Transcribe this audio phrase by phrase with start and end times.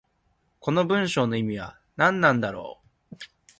[0.59, 2.81] この文章の意味は何だろ
[3.13, 3.17] う。